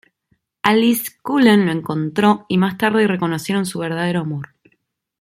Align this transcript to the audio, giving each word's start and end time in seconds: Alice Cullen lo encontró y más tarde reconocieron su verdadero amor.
Alice 0.63 1.11
Cullen 1.21 1.67
lo 1.67 1.71
encontró 1.71 2.47
y 2.49 2.57
más 2.57 2.75
tarde 2.75 3.05
reconocieron 3.05 3.67
su 3.67 3.77
verdadero 3.77 4.21
amor. 4.21 4.55